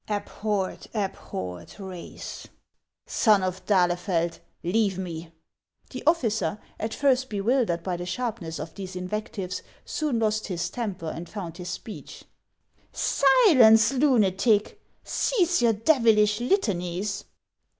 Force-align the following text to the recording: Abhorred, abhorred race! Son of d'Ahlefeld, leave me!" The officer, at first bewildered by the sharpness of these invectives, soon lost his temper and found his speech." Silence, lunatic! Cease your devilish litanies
Abhorred, 0.09 0.87
abhorred 0.95 1.79
race! 1.79 2.47
Son 3.05 3.43
of 3.43 3.63
d'Ahlefeld, 3.67 4.39
leave 4.63 4.97
me!" 4.97 5.31
The 5.91 6.01
officer, 6.07 6.57
at 6.79 6.91
first 6.91 7.29
bewildered 7.29 7.83
by 7.83 7.97
the 7.97 8.07
sharpness 8.07 8.57
of 8.57 8.73
these 8.73 8.95
invectives, 8.95 9.61
soon 9.85 10.17
lost 10.17 10.47
his 10.47 10.71
temper 10.71 11.05
and 11.15 11.29
found 11.29 11.57
his 11.57 11.69
speech." 11.69 12.23
Silence, 12.91 13.93
lunatic! 13.93 14.81
Cease 15.03 15.61
your 15.61 15.73
devilish 15.73 16.39
litanies 16.41 17.25